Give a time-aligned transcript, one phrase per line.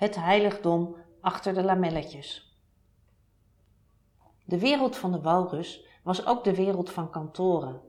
[0.00, 2.58] Het heiligdom achter de lamelletjes.
[4.44, 7.80] De wereld van de walrus was ook de wereld van kantoren.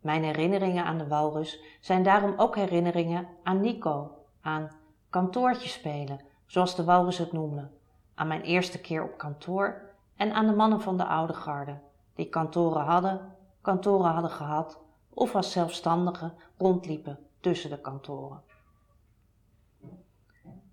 [0.00, 4.10] Mijn herinneringen aan de walrus zijn daarom ook herinneringen aan Nico,
[4.40, 4.70] aan
[5.08, 7.70] kantoortje spelen, zoals de walrus het noemde,
[8.14, 9.82] aan mijn eerste keer op kantoor
[10.16, 11.78] en aan de mannen van de oude garde,
[12.14, 18.49] die kantoren hadden, kantoren hadden gehad of als zelfstandigen rondliepen tussen de kantoren.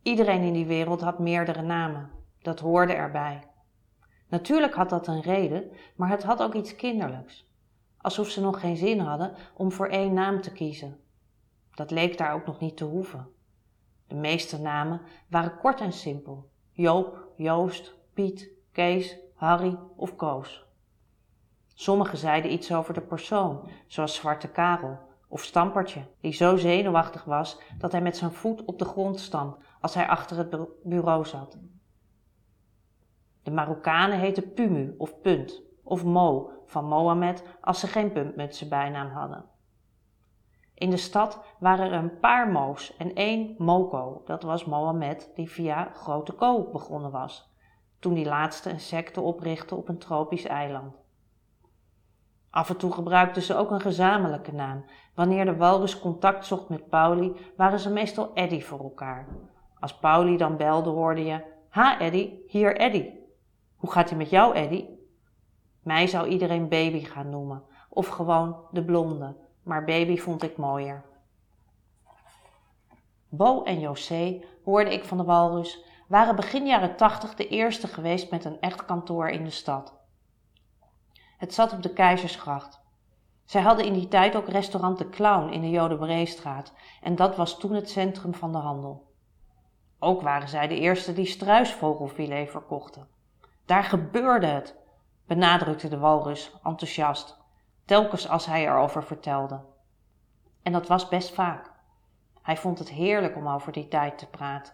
[0.07, 2.11] Iedereen in die wereld had meerdere namen.
[2.41, 3.43] Dat hoorde erbij.
[4.27, 7.49] Natuurlijk had dat een reden, maar het had ook iets kinderlijks.
[7.97, 10.99] Alsof ze nog geen zin hadden om voor één naam te kiezen.
[11.71, 13.27] Dat leek daar ook nog niet te hoeven.
[14.07, 16.49] De meeste namen waren kort en simpel.
[16.71, 20.65] Joop, Joost, Piet, Kees, Harry of Koos.
[21.73, 27.59] Sommigen zeiden iets over de persoon, zoals Zwarte Karel of Stampertje, die zo zenuwachtig was
[27.77, 31.57] dat hij met zijn voet op de grond stamp als hij achter het bureau zat.
[33.43, 39.09] De Marokkanen heten Pumu of Punt of Mo van Mohammed als ze geen puntmutsen bijnaam
[39.09, 39.45] hadden.
[40.73, 45.49] In de stad waren er een paar Mo's en één Moko, dat was Mohammed die
[45.49, 47.53] via Grote Ko begonnen was,
[47.99, 50.95] toen die laatste een secte oprichtte op een tropisch eiland.
[52.49, 54.85] Af en toe gebruikten ze ook een gezamenlijke naam.
[55.15, 59.27] Wanneer de walrus contact zocht met Pauli, waren ze meestal Eddy voor elkaar.
[59.79, 63.13] Als Pauli dan belde, hoorde je: Ha, Eddy, hier Eddy.
[63.75, 64.85] Hoe gaat het met jou, Eddy?
[65.81, 71.05] Mij zou iedereen baby gaan noemen, of gewoon de blonde, maar baby vond ik mooier.
[73.29, 78.31] Bo en José, hoorde ik van de walrus, waren begin jaren tachtig de eerste geweest
[78.31, 79.93] met een echt kantoor in de stad.
[81.37, 82.79] Het zat op de Keizersgracht.
[83.45, 87.59] Zij hadden in die tijd ook restaurant De Clown in de Jodenbreestraat en dat was
[87.59, 89.06] toen het centrum van de handel.
[89.99, 93.07] Ook waren zij de eerste die struisvogelfilet verkochten.
[93.65, 94.75] Daar gebeurde het,
[95.25, 97.37] benadrukte de walrus enthousiast,
[97.85, 99.61] telkens als hij erover vertelde.
[100.63, 101.71] En dat was best vaak.
[102.41, 104.73] Hij vond het heerlijk om over die tijd te praten.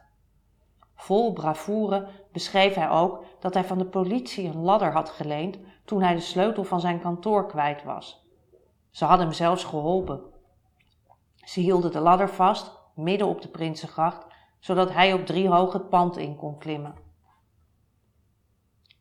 [0.95, 6.01] Vol bravoure beschreef hij ook dat hij van de politie een ladder had geleend toen
[6.01, 8.25] hij de sleutel van zijn kantoor kwijt was.
[8.91, 10.21] Ze hadden hem zelfs geholpen.
[11.35, 14.25] Ze hielden de ladder vast, midden op de Prinsengracht,
[14.63, 16.95] zodat hij op drie hoog het pand in kon klimmen.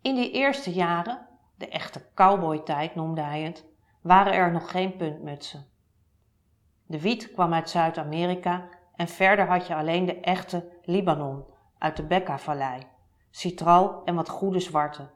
[0.01, 3.65] In die eerste jaren, de echte cowboytijd noemde hij het,
[4.01, 5.67] waren er nog geen puntmutsen.
[6.87, 11.45] De wiet kwam uit Zuid-Amerika en verder had je alleen de echte Libanon
[11.79, 12.83] uit de Bekaa-vallei,
[13.31, 15.11] citral en wat goede zwarte.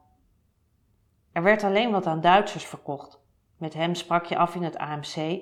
[1.32, 3.20] Er werd alleen wat aan Duitsers verkocht.
[3.56, 5.40] Met hem sprak je af in het AMC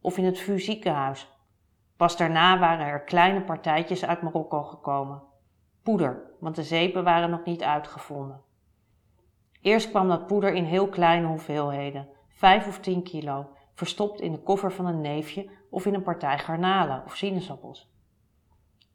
[0.00, 1.39] of in het VU ziekenhuis.
[2.00, 5.22] Pas daarna waren er kleine partijtjes uit Marokko gekomen.
[5.82, 8.42] Poeder, want de zeepen waren nog niet uitgevonden.
[9.60, 14.42] Eerst kwam dat poeder in heel kleine hoeveelheden, 5 of 10 kilo, verstopt in de
[14.42, 17.92] koffer van een neefje of in een partij garnalen of sinaasappels.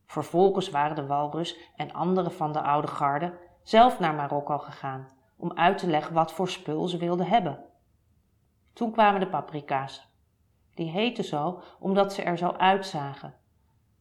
[0.05, 5.07] Vervolgens waren de walrus en anderen van de oude garde zelf naar Marokko gegaan
[5.37, 7.65] om uit te leggen wat voor spul ze wilden hebben.
[8.73, 10.14] Toen kwamen de paprika's.
[10.75, 13.33] Die heten zo omdat ze er zo uitzagen.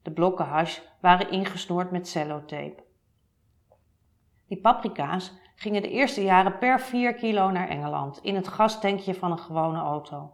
[0.02, 2.82] De blokken hash waren ingesnoerd met cellotape.
[4.46, 9.30] Die paprika's gingen de eerste jaren per 4 kilo naar Engeland in het gastankje van
[9.30, 10.32] een gewone auto.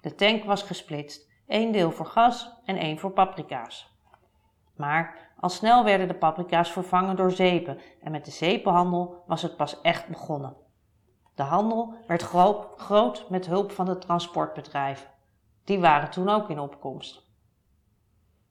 [0.00, 3.94] De tank was gesplitst, één deel voor gas en één voor paprika's.
[4.76, 9.56] Maar al snel werden de paprika's vervangen door zeepen en met de zeepenhandel was het
[9.56, 10.56] pas echt begonnen.
[11.34, 12.22] De handel werd
[12.76, 15.08] groot met hulp van de transportbedrijven.
[15.66, 17.22] Die waren toen ook in opkomst.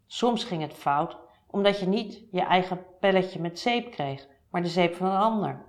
[0.06, 1.18] Soms ging het fout
[1.48, 5.66] omdat je niet je eigen pelletje met zeep kreeg, maar de zeep van een ander.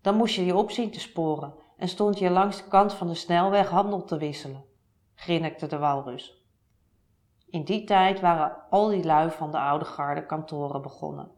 [0.00, 3.14] Dan moest je je opzien te sporen en stond je langs de kant van de
[3.14, 4.64] snelweg handel te wisselen,
[5.14, 6.44] grinnikte de walrus.
[7.50, 11.30] In die tijd waren al die lui van de oude garde kantoren begonnen.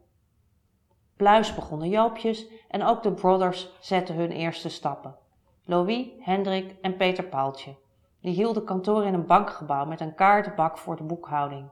[1.15, 5.17] Pluis begonnen Joopjes en ook de Brothers zetten hun eerste stappen.
[5.65, 7.75] Louis, Hendrik en Peter Paaltje.
[8.21, 11.69] Die hielden kantoor in een bankgebouw met een kaartenbak voor de boekhouding.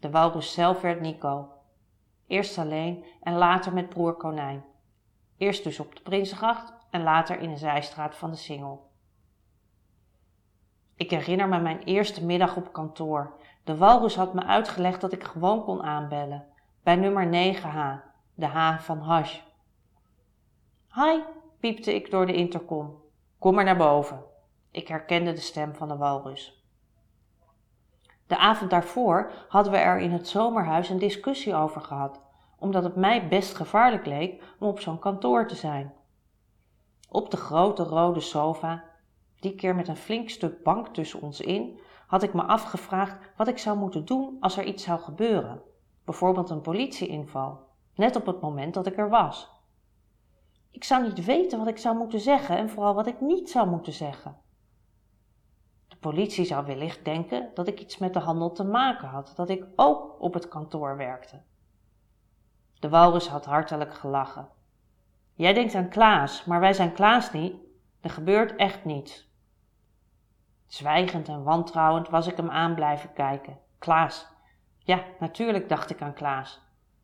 [0.00, 1.48] De walrus zelf werd Nico.
[2.26, 4.64] Eerst alleen en later met broer Konijn.
[5.36, 8.90] Eerst dus op de Prinsengracht en later in een zijstraat van de Singel.
[10.94, 13.32] Ik herinner me mijn eerste middag op kantoor.
[13.64, 16.46] De walrus had me uitgelegd dat ik gewoon kon aanbellen.
[16.82, 18.04] Bij nummer 9H,
[18.34, 19.40] de H van hash.
[20.94, 21.20] Hi,
[21.60, 23.02] piepte ik door de intercom.
[23.38, 24.30] Kom maar naar boven.
[24.72, 26.64] Ik herkende de stem van de walrus.
[28.26, 32.20] De avond daarvoor hadden we er in het zomerhuis een discussie over gehad,
[32.58, 35.92] omdat het mij best gevaarlijk leek om op zo'n kantoor te zijn.
[37.08, 38.84] Op de grote rode sofa,
[39.40, 43.48] die keer met een flink stuk bank tussen ons in, had ik me afgevraagd wat
[43.48, 45.62] ik zou moeten doen als er iets zou gebeuren,
[46.04, 49.50] bijvoorbeeld een politieinval, net op het moment dat ik er was.
[50.70, 53.68] Ik zou niet weten wat ik zou moeten zeggen en vooral wat ik niet zou
[53.68, 54.36] moeten zeggen.
[56.02, 59.64] Politie zou wellicht denken dat ik iets met de handel te maken had, dat ik
[59.76, 61.42] ook op het kantoor werkte.
[62.78, 64.48] De walrus had hartelijk gelachen.
[65.34, 67.54] Jij denkt aan Klaas, maar wij zijn Klaas niet.
[68.00, 69.30] Er gebeurt echt niets.
[70.66, 73.58] Zwijgend en wantrouwend was ik hem aan blijven kijken.
[73.78, 74.26] Klaas.
[74.78, 76.60] Ja, natuurlijk dacht ik aan Klaas.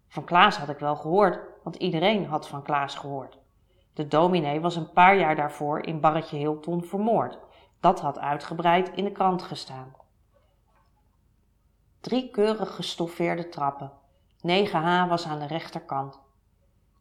[0.08, 3.38] Van Klaas had ik wel gehoord, want iedereen had van Klaas gehoord.
[3.94, 7.38] De dominee was een paar jaar daarvoor in Barretje Hilton vermoord.
[7.80, 9.94] Dat had uitgebreid in de krant gestaan.
[12.00, 13.92] Drie keurig gestoffeerde trappen.
[14.46, 16.20] 9H was aan de rechterkant.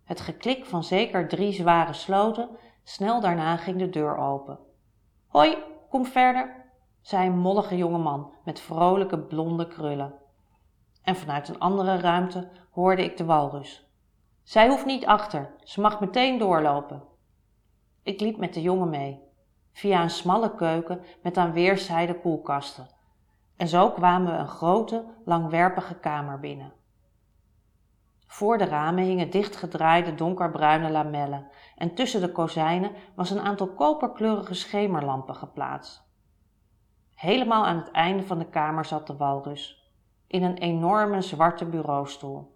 [0.03, 2.49] Het geklik van zeker drie zware sloten,
[2.83, 4.59] snel daarna ging de deur open.
[5.27, 5.57] Hoi,
[5.89, 6.65] kom verder,
[7.01, 10.13] zei een mollige jonge man met vrolijke blonde krullen.
[11.03, 13.89] En vanuit een andere ruimte hoorde ik de walrus.
[14.43, 17.03] Zij hoeft niet achter, ze mag meteen doorlopen.
[18.03, 19.26] Ik liep met de jongen mee,
[19.77, 22.87] via een smalle keuken met aan weerszijden koelkasten.
[23.57, 26.73] En zo kwamen we een grote, langwerpige kamer binnen.
[28.27, 34.53] Voor de ramen hingen dichtgedraaide donkerbruine lamellen en tussen de kozijnen was een aantal koperkleurige
[34.53, 36.03] schemerlampen geplaatst.
[37.13, 39.91] Helemaal aan het einde van de kamer zat de walrus,
[40.27, 42.55] in een enorme zwarte bureaustoel.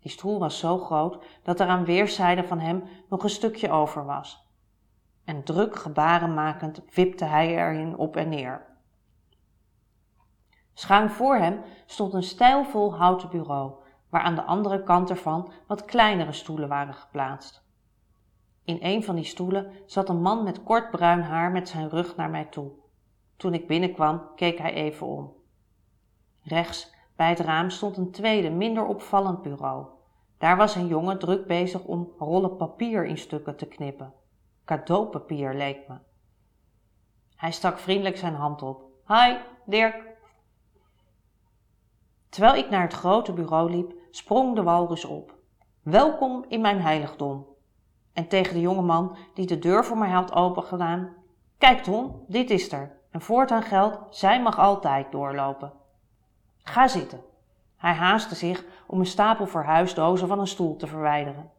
[0.00, 4.04] Die stoel was zo groot dat er aan weerszijden van hem nog een stukje over
[4.04, 4.45] was.
[5.26, 8.66] En druk gebaren makend wipte hij erin op en neer.
[10.74, 13.72] Schuin voor hem stond een stijlvol houten bureau,
[14.08, 17.64] waar aan de andere kant ervan wat kleinere stoelen waren geplaatst.
[18.64, 22.16] In een van die stoelen zat een man met kort bruin haar met zijn rug
[22.16, 22.70] naar mij toe.
[23.36, 25.32] Toen ik binnenkwam, keek hij even om.
[26.42, 29.86] Rechts bij het raam stond een tweede, minder opvallend bureau.
[30.38, 34.12] Daar was een jongen druk bezig om rollen papier in stukken te knippen.
[34.66, 35.94] Cadeaupapier leek me.
[37.36, 38.82] Hij stak vriendelijk zijn hand op.
[39.06, 40.04] Hi, Dirk.
[42.28, 45.34] Terwijl ik naar het grote bureau liep, sprong de walrus op.
[45.82, 47.46] Welkom in mijn heiligdom.
[48.12, 51.14] En tegen de jonge man die de deur voor mij had opengedaan.
[51.58, 52.98] Kijk Tom, dit is er.
[53.10, 55.72] En voortaan geldt, zij mag altijd doorlopen.
[56.58, 57.20] Ga zitten.
[57.76, 61.50] Hij haastte zich om een stapel verhuisdozen van een stoel te verwijderen.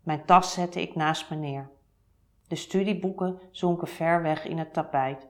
[0.00, 1.70] Mijn tas zette ik naast me neer.
[2.52, 5.28] De studieboeken zonken ver weg in het tapijt.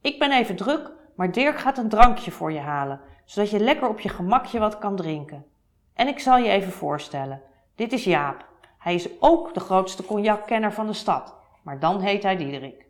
[0.00, 3.88] Ik ben even druk, maar Dirk gaat een drankje voor je halen, zodat je lekker
[3.88, 5.46] op je gemakje wat kan drinken.
[5.94, 7.42] En ik zal je even voorstellen.
[7.74, 8.46] Dit is Jaap.
[8.78, 12.86] Hij is ook de grootste cognackenner van de stad, maar dan heet hij Diederik.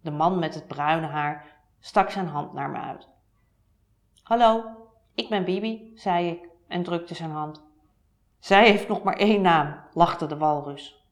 [0.00, 1.44] De man met het bruine haar
[1.80, 3.08] stak zijn hand naar me uit.
[4.22, 4.64] Hallo,
[5.14, 7.64] ik ben Bibi, zei ik en drukte zijn hand.
[8.38, 11.04] Zij heeft nog maar één naam, lachte de walrus.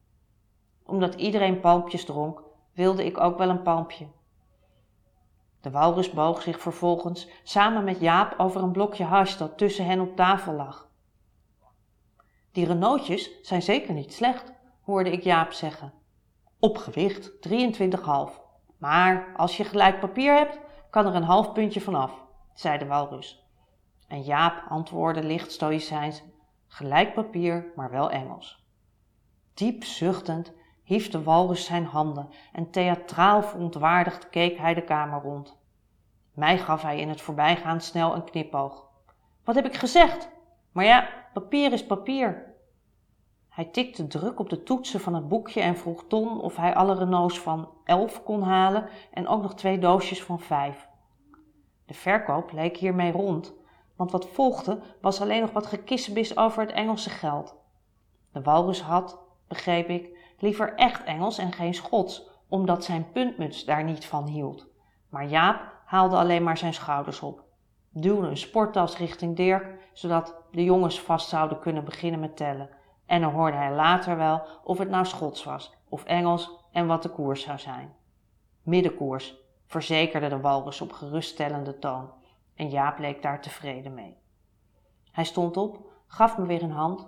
[0.87, 2.43] Omdat iedereen palmpjes dronk,
[2.73, 4.07] wilde ik ook wel een palmpje.
[5.61, 10.01] De walrus boog zich vervolgens samen met Jaap over een blokje hash dat tussen hen
[10.01, 10.89] op tafel lag.
[12.53, 15.93] Die Renaultjes zijn zeker niet slecht, hoorde ik Jaap zeggen.
[16.59, 18.43] Op gewicht 23,5.
[18.79, 20.59] Maar als je gelijk papier hebt,
[20.91, 22.13] kan er een half puntje vanaf,
[22.55, 23.45] zei de walrus.
[24.09, 26.23] En Jaap antwoordde licht stoïcijns,
[26.67, 28.65] gelijk papier, maar wel Engels.
[29.55, 30.53] Diep zuchtend
[30.85, 35.57] hief de walrus zijn handen en theatraal verontwaardigd keek hij de kamer rond.
[36.33, 38.87] Mij gaf hij in het voorbijgaan snel een knipoog.
[39.45, 40.29] Wat heb ik gezegd?
[40.73, 42.55] Maar ja, papier is papier.
[43.49, 46.95] Hij tikte druk op de toetsen van het boekje en vroeg Ton of hij alle
[46.95, 50.89] Renaults van elf kon halen en ook nog twee doosjes van vijf.
[51.87, 53.53] De verkoop leek hiermee rond,
[53.97, 57.55] want wat volgde was alleen nog wat gekissebis over het Engelse geld.
[58.33, 63.85] De walrus had, begreep ik, liever echt Engels en geen Schots, omdat zijn puntmuts daar
[63.85, 64.67] niet van hield.
[65.09, 67.43] Maar Jaap haalde alleen maar zijn schouders op,
[67.91, 72.71] duwde een sporttas richting Dirk, zodat de jongens vast zouden kunnen beginnen met tellen
[73.07, 77.03] en dan hoorde hij later wel of het nou Schots was of Engels en wat
[77.03, 77.95] de koers zou zijn.
[78.63, 79.35] Middenkoers,
[79.67, 82.11] verzekerde de walrus op geruststellende toon
[82.55, 84.17] en Jaap leek daar tevreden mee.
[85.11, 87.07] Hij stond op, gaf me weer een hand.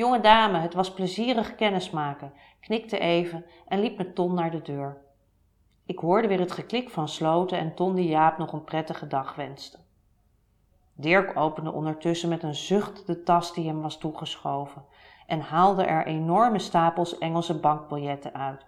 [0.00, 4.96] Jonge dame, het was plezierig kennismaken, knikte even en liep met Ton naar de deur.
[5.86, 9.34] Ik hoorde weer het geklik van sloten en Ton die Jaap nog een prettige dag
[9.34, 9.78] wenste.
[10.94, 14.84] Dirk opende ondertussen met een zucht de tas die hem was toegeschoven
[15.26, 18.66] en haalde er enorme stapels Engelse bankbiljetten uit.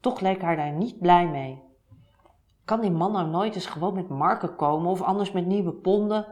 [0.00, 1.62] Toch leek hij daar niet blij mee.
[2.64, 6.26] Kan die man nou nooit eens gewoon met marken komen of anders met nieuwe ponden?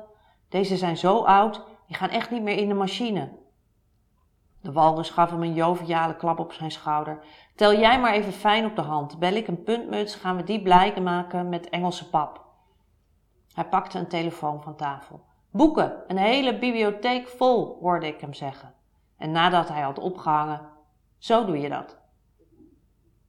[0.49, 3.39] Deze zijn zo oud, die gaan echt niet meer in de machine.
[4.61, 7.25] De walrus gaf hem een joviale klap op zijn schouder.
[7.55, 9.19] Tel jij maar even fijn op de hand.
[9.19, 12.45] Bel ik een puntmuts, gaan we die blij maken met Engelse pap.
[13.55, 15.25] Hij pakte een telefoon van tafel.
[15.51, 18.75] Boeken, een hele bibliotheek vol, hoorde ik hem zeggen.
[19.17, 20.69] En nadat hij had opgehangen,
[21.19, 21.99] zo doe je dat.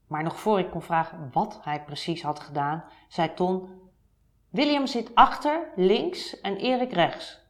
[0.07, 3.69] Maar nog voor ik kon vragen wat hij precies had gedaan, zei Ton:
[4.49, 7.40] William zit achter, links en Erik rechts.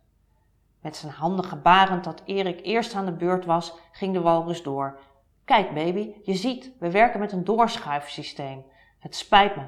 [0.82, 5.00] Met zijn handen gebarend dat Erik eerst aan de beurt was, ging de walrus door.
[5.46, 8.66] Kijk, baby, je ziet, we werken met een doorschuifsysteem.
[9.00, 9.66] Het spijt me.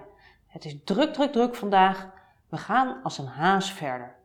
[0.48, 2.10] Het is druk, druk, druk vandaag.
[2.50, 4.16] We gaan als een haas verder.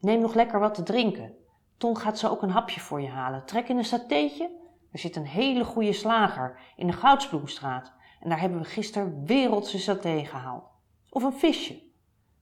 [0.00, 1.34] Neem nog lekker wat te drinken.
[1.76, 3.44] Ton gaat zo ook een hapje voor je halen.
[3.46, 4.50] Trek in een satéetje.
[4.92, 7.92] Er zit een hele goede slager in de Goudsbloemstraat.
[8.20, 10.64] En daar hebben we gisteren wereldse saté gehaald.
[11.10, 11.85] Of een visje.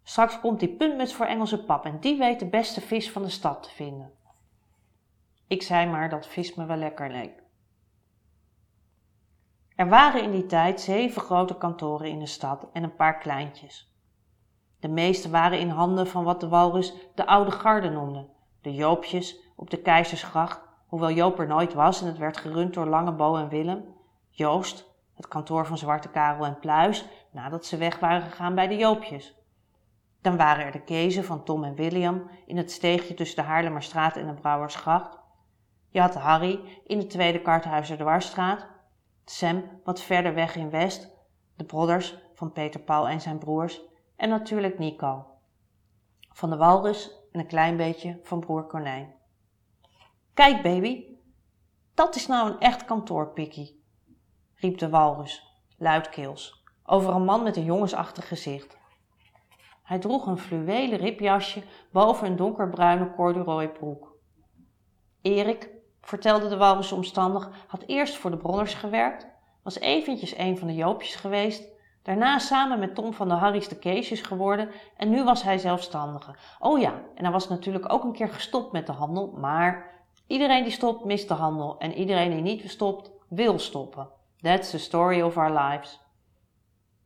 [0.07, 3.29] Straks komt die puntmuts voor Engelse pap en die weet de beste vis van de
[3.29, 4.13] stad te vinden.
[5.47, 7.43] Ik zei maar dat vis me wel lekker leek.
[9.77, 13.93] Er waren in die tijd zeven grote kantoren in de stad en een paar kleintjes.
[14.81, 18.29] De meeste waren in handen van wat de walrus de oude garde noemde,
[18.61, 22.87] de Joopjes op de Keizersgracht, hoewel Joop er nooit was en het werd gerund door
[22.87, 23.85] Langebo en Willem,
[24.29, 28.77] Joost, het kantoor van Zwarte Karel en Pluis, nadat ze weg waren gegaan bij de
[28.77, 29.35] Joopjes.
[30.25, 34.17] Dan waren er de kezen van Tom en William in het steegje tussen de Haarlemmerstraat
[34.17, 35.19] en de Brouwersgracht.
[35.89, 38.67] Je had Harry in de tweede Karthuizer Dwarsstraat,
[39.25, 41.11] Sam wat verder weg in West,
[41.57, 43.81] de brothers van Peter Paul en zijn broers
[44.17, 45.27] en natuurlijk Nico.
[46.33, 49.15] Van de walrus en een klein beetje van broer Konijn.
[50.35, 51.05] Kijk baby,
[51.95, 53.85] dat is nou een echt kantoor, Pikkie,
[54.55, 58.83] riep de walrus, luidkeels, over een man met een jongensachtig gezicht.
[59.85, 61.63] Hij droeg een fluwelen ripjasje
[61.93, 64.17] boven een donkerbruine corduroy broek.
[65.23, 69.27] Erik, vertelde de walrus omstandig, had eerst voor de Bronners gewerkt,
[69.63, 71.69] was eventjes een van de Joopjes geweest,
[72.03, 76.35] daarna samen met Tom van de Harry's de Keesjes geworden en nu was hij zelfstandige.
[76.59, 79.91] Oh ja, en hij was natuurlijk ook een keer gestopt met de handel, maar
[80.27, 84.09] iedereen die stopt mist de handel en iedereen die niet stopt wil stoppen.
[84.41, 86.04] That's the story of our lives.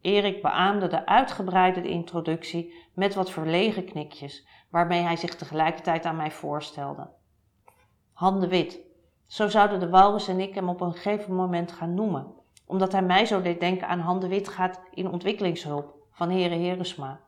[0.00, 6.30] Erik beaamde de uitgebreide introductie met wat verlegen knikjes, waarmee hij zich tegelijkertijd aan mij
[6.30, 7.08] voorstelde.
[8.12, 8.80] Handen wit,
[9.26, 12.34] zo zouden de walrus en ik hem op een gegeven moment gaan noemen,
[12.66, 17.20] omdat hij mij zo deed denken aan Handen Wit gaat in ontwikkelingshulp van heren Heresma.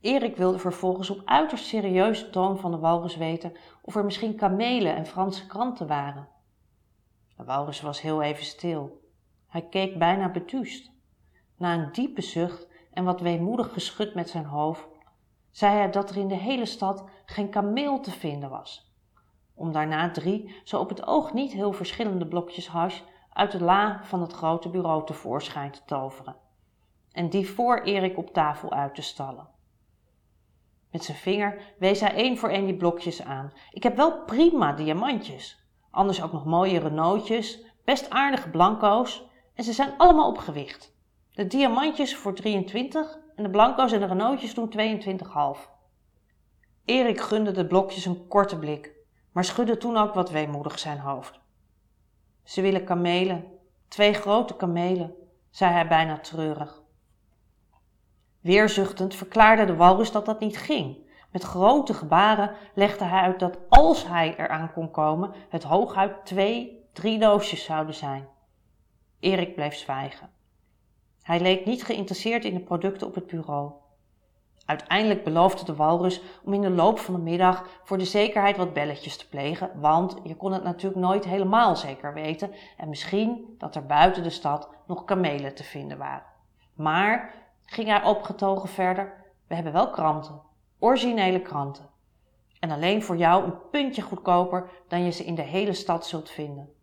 [0.00, 4.96] Erik wilde vervolgens op uiterst serieuze toon van de walrus weten of er misschien kamelen
[4.96, 6.28] en Franse kranten waren.
[7.36, 9.03] De walrus was heel even stil.
[9.54, 10.90] Hij keek bijna betuust.
[11.56, 14.88] Na een diepe zucht en wat weemoedig geschud met zijn hoofd,
[15.50, 18.92] zei hij dat er in de hele stad geen kameel te vinden was.
[19.54, 23.00] Om daarna drie, zo op het oog niet heel verschillende blokjes hash
[23.32, 26.36] uit de la van het grote bureau tevoorschijn te toveren
[27.12, 29.48] en die voor Erik op tafel uit te stallen.
[30.90, 33.52] Met zijn vinger wees hij één voor één die blokjes aan.
[33.70, 35.68] Ik heb wel prima diamantjes.
[35.90, 40.92] Anders ook nog mooie Renaultjes, best aardige blanco's en ze zijn allemaal op gewicht.
[41.32, 44.72] De diamantjes voor 23 en de blanco's en de Renaultjes doen
[45.56, 45.72] 22,5.
[46.84, 48.92] Erik gunde de blokjes een korte blik,
[49.32, 51.40] maar schudde toen ook wat weemoedig zijn hoofd.
[52.42, 53.44] Ze willen kamelen,
[53.88, 55.14] twee grote kamelen,
[55.50, 56.82] zei hij bijna treurig.
[58.40, 60.96] Weerzuchtend verklaarde de walrus dat dat niet ging.
[61.30, 66.88] Met grote gebaren legde hij uit dat als hij eraan kon komen, het hooguit twee,
[66.92, 68.28] drie doosjes zouden zijn.
[69.24, 70.30] Erik bleef zwijgen.
[71.22, 73.72] Hij leek niet geïnteresseerd in de producten op het bureau.
[74.66, 78.72] Uiteindelijk beloofde de walrus om in de loop van de middag voor de zekerheid wat
[78.72, 83.74] belletjes te plegen, want je kon het natuurlijk nooit helemaal zeker weten en misschien dat
[83.74, 86.26] er buiten de stad nog kamelen te vinden waren.
[86.74, 90.40] Maar, ging hij opgetogen verder, we hebben wel kranten,
[90.78, 91.88] originele kranten.
[92.60, 96.30] En alleen voor jou een puntje goedkoper dan je ze in de hele stad zult
[96.30, 96.73] vinden.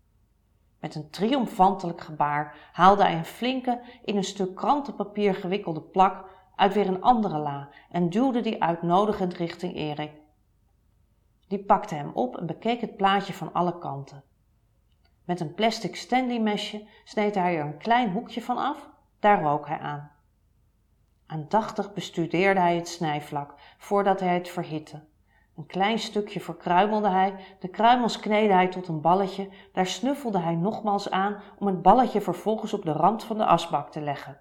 [0.81, 6.73] Met een triomfantelijk gebaar haalde hij een flinke, in een stuk krantenpapier gewikkelde plak uit
[6.73, 10.11] weer een andere la en duwde die uitnodigend richting Erik.
[11.47, 14.23] Die pakte hem op en bekeek het plaatje van alle kanten.
[15.25, 19.67] Met een plastic Stanley mesje sneed hij er een klein hoekje van af, daar rook
[19.67, 20.11] hij aan.
[21.25, 25.03] Aandachtig bestudeerde hij het snijvlak voordat hij het verhitte.
[25.55, 30.55] Een klein stukje verkruimelde hij, de kruimels kneedde hij tot een balletje, daar snuffelde hij
[30.55, 34.39] nogmaals aan om het balletje vervolgens op de rand van de asbak te leggen.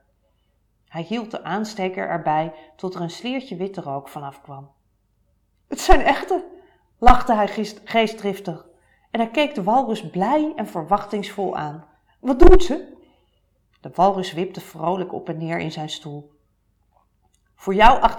[0.88, 4.71] Hij hield de aansteker erbij tot er een sliertje witte rook vanaf kwam.
[5.69, 6.45] Het zijn echte,
[6.99, 7.49] lachte hij
[7.85, 8.67] geestdriftig
[9.11, 11.85] en hij keek de walrus blij en verwachtingsvol aan.
[12.21, 12.97] Wat doet ze?
[13.81, 16.31] De walrus wipte vrolijk op en neer in zijn stoel.
[17.61, 18.11] Voor jou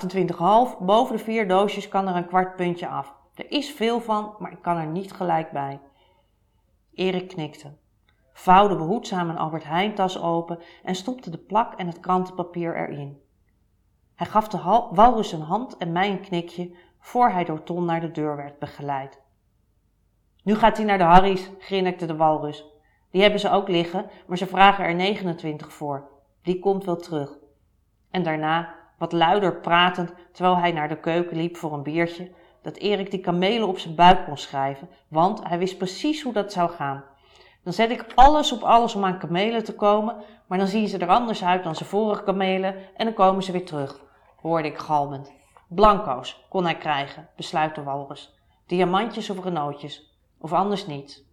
[0.72, 3.16] 28,5, boven de vier doosjes kan er een kwart puntje af.
[3.36, 5.80] Er is veel van, maar ik kan er niet gelijk bij.
[6.94, 7.78] Erik knikte,
[8.34, 13.22] vouwde behoedzaam een Albert Heijn tas open en stopte de plak en het krantenpapier erin.
[14.16, 18.02] Hij gaf de walrus een hand en mij een knikje voor hij door Ton naar
[18.02, 19.22] de deur werd begeleid.
[20.44, 22.66] Nu gaat hij naar de Harry's, grinnikte de walrus.
[23.12, 26.10] Die hebben ze ook liggen, maar ze vragen er 29 voor.
[26.42, 27.38] Die komt wel terug.
[28.12, 32.32] En daarna, wat luider pratend, terwijl hij naar de keuken liep voor een biertje,
[32.62, 36.52] dat Erik die kamelen op zijn buik kon schrijven, want hij wist precies hoe dat
[36.52, 37.04] zou gaan.
[37.64, 40.16] Dan zet ik alles op alles om aan kamelen te komen,
[40.48, 43.52] maar dan zien ze er anders uit dan zijn vorige kamelen en dan komen ze
[43.52, 44.02] weer terug,
[44.36, 45.32] hoorde ik galmend.
[45.68, 48.40] Blanco's kon hij krijgen, besluit de walrus.
[48.66, 51.26] Diamantjes of renootjes, of anders niet.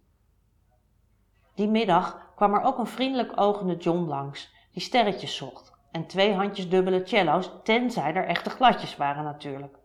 [1.55, 5.68] Die middag kwam er ook een vriendelijk ogende John langs, die sterretjes zocht.
[5.91, 9.77] En twee handjes dubbele cello's, tenzij er echte gladjes waren natuurlijk.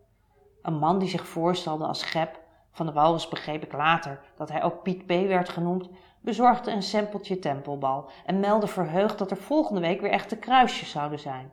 [0.62, 4.62] Een man die zich voorstelde als Gep, van de walrus begreep ik later dat hij
[4.62, 5.08] ook Piet P.
[5.08, 5.88] werd genoemd,
[6.20, 11.18] bezorgde een sempeltje tempelbal en meldde verheugd dat er volgende week weer echte kruisjes zouden
[11.18, 11.52] zijn.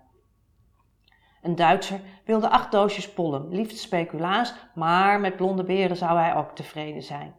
[1.42, 6.56] Een Duitser wilde acht doosjes pollen, liefst speculaas, maar met blonde beren zou hij ook
[6.56, 7.36] tevreden zijn.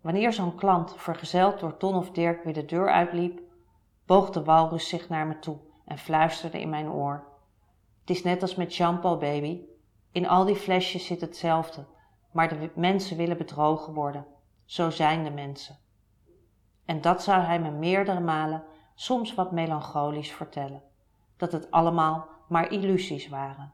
[0.00, 3.40] Wanneer zo'n klant, vergezeld door Ton of Dirk, weer de deur uitliep,
[4.08, 7.24] boog de walrus zich naar me toe en fluisterde in mijn oor.
[8.00, 9.60] Het is net als met shampoo, baby.
[10.12, 11.86] In al die flesjes zit hetzelfde,
[12.30, 14.26] maar de mensen willen bedrogen worden.
[14.64, 15.78] Zo zijn de mensen.
[16.84, 20.82] En dat zou hij me meerdere malen, soms wat melancholisch vertellen,
[21.36, 23.72] dat het allemaal maar illusies waren.